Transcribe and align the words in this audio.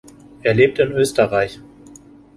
Er 0.41 0.55
lebt 0.55 0.79
in 0.79 0.93
Österreich. 0.93 1.59